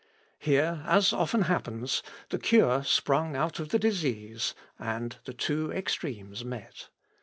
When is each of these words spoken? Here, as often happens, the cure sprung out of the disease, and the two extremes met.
Here, 0.39 0.81
as 0.87 1.13
often 1.13 1.43
happens, 1.43 2.01
the 2.29 2.39
cure 2.39 2.83
sprung 2.83 3.35
out 3.35 3.59
of 3.59 3.69
the 3.69 3.77
disease, 3.77 4.55
and 4.79 5.15
the 5.25 5.33
two 5.35 5.71
extremes 5.71 6.43
met. 6.43 6.89